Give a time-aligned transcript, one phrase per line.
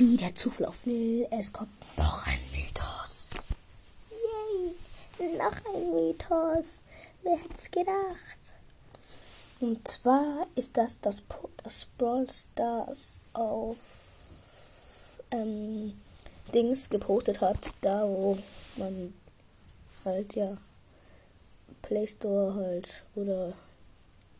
[0.00, 3.32] Wie der Zufall will, es kommt noch ein Mythos.
[4.10, 6.80] Yay, noch ein Mythos.
[7.22, 8.38] Wer hätte es gedacht?
[9.60, 11.22] Und zwar ist das das,
[11.62, 15.92] das Brawl Stars auf ähm,
[16.54, 18.38] Dings gepostet hat, da wo
[18.78, 19.12] man
[20.06, 20.56] halt ja
[21.82, 23.52] Play Store halt oder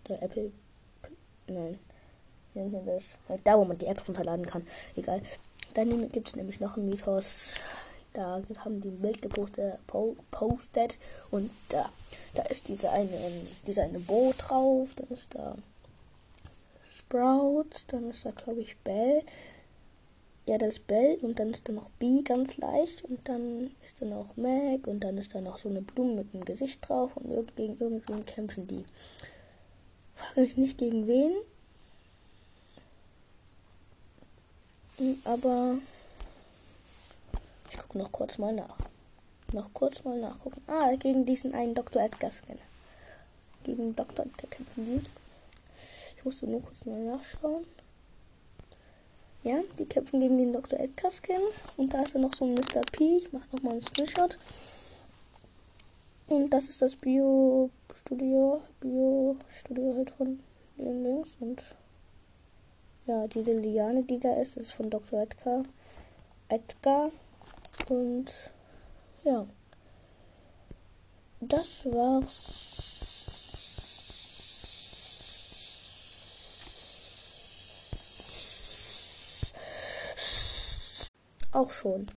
[0.08, 0.52] der Apple
[1.48, 1.78] nein
[2.54, 4.66] wie nennt man das halt da wo man die App runterladen kann
[4.96, 5.22] egal
[5.74, 7.60] dann gibt es nämlich noch einen Mythos.
[8.12, 9.78] Da haben die ein gepostet
[10.30, 10.98] postet.
[11.30, 11.90] Und da
[12.34, 13.10] da ist diese eine
[13.66, 14.94] diese eine Bo drauf.
[14.96, 15.56] Dann ist da
[16.84, 17.70] Sprout.
[17.88, 19.22] Dann ist da glaube ich Bell.
[20.48, 21.18] Ja, das ist Bell.
[21.22, 23.04] Und dann ist da noch B ganz leicht.
[23.04, 24.86] Und dann ist da noch Mac.
[24.88, 27.16] Und dann ist da noch so eine Blume mit einem Gesicht drauf.
[27.16, 28.84] Und gegen irgendwen kämpfen die.
[30.14, 31.32] Frag mich nicht gegen wen.
[35.24, 35.78] Aber
[37.70, 38.78] ich gucke noch kurz mal nach.
[39.52, 40.60] Noch kurz mal nachgucken.
[40.66, 42.02] Ah, gegen diesen einen Dr.
[42.02, 42.60] Edgar Scanner.
[43.64, 44.26] Gegen Dr.
[44.26, 45.02] Edgar kämpfen die.
[46.16, 47.64] Ich musste nur kurz mal nachschauen.
[49.42, 50.78] Ja, die kämpfen gegen den Dr.
[50.78, 51.40] Edgar Skin.
[51.78, 52.82] Und da ist ja noch so ein Mr.
[52.92, 53.16] P.
[53.16, 54.36] Ich mache nochmal einen Screenshot.
[56.28, 58.60] Und das ist das Bio-Studio.
[58.80, 60.40] Bio-Studio halt von
[60.76, 61.38] den links.
[61.40, 61.74] Und
[63.10, 65.20] ja, diese Liane, die da ist, ist von Dr.
[65.22, 65.64] Edgar.
[66.48, 67.10] Edgar.
[67.88, 68.32] Und
[69.24, 69.44] ja.
[71.40, 72.68] Das war's
[81.52, 82.06] auch schon.